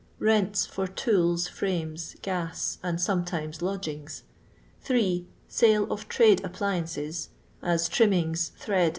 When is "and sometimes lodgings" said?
2.81-4.23